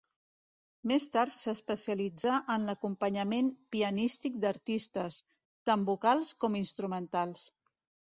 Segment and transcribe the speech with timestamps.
[0.91, 5.23] Més tard s'especialitzà en l'acompanyament pianístic d'artistes,
[5.71, 7.51] tant vocals com instrumentals.